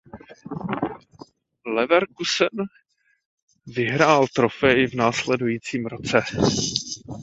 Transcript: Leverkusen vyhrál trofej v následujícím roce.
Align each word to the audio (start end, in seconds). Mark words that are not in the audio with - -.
Leverkusen 1.65 2.65
vyhrál 3.67 4.27
trofej 4.27 4.87
v 4.87 4.93
následujícím 4.93 5.85
roce. 5.87 6.21